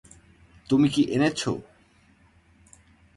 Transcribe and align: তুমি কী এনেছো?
তুমি 0.69 0.87
কী 0.89 1.01
এনেছো? 1.11 1.51